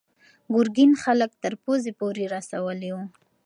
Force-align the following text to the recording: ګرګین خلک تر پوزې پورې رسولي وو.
ګرګین 0.53 0.91
خلک 1.03 1.31
تر 1.43 1.53
پوزې 1.63 1.91
پورې 1.99 2.23
رسولي 2.35 2.89
وو. 2.93 3.05